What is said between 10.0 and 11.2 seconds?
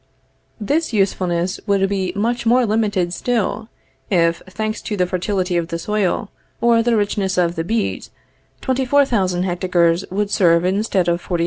would serve instead